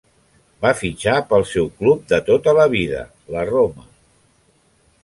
Va 0.65 0.71
fitxar 0.79 1.17
pel 1.33 1.45
seu 1.51 1.69
club 1.83 2.09
de 2.15 2.21
tota 2.31 2.57
la 2.61 2.67
vida, 2.73 3.05
la 3.37 3.47
Roma. 3.53 3.89